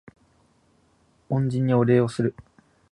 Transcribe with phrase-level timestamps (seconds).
[1.29, 2.33] 恩人にお礼をする